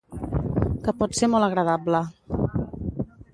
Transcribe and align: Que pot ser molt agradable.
Que 0.87 0.93
pot 1.01 1.13
ser 1.19 1.29
molt 1.33 1.47
agradable. 1.49 2.01